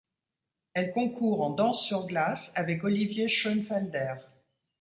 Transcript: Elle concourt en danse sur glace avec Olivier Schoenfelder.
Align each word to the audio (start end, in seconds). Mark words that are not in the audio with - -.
Elle 0.73 0.93
concourt 0.93 1.41
en 1.43 1.51
danse 1.51 1.85
sur 1.85 2.07
glace 2.07 2.51
avec 2.55 2.83
Olivier 2.83 3.27
Schoenfelder. 3.27 4.15